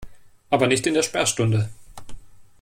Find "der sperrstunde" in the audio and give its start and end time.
0.95-1.69